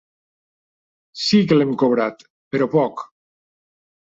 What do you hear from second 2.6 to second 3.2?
poc.